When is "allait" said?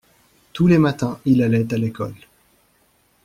1.43-1.71